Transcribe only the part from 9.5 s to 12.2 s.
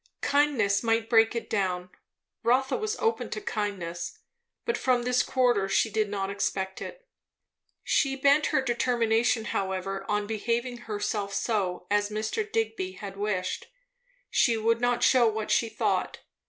however on behaving herself so as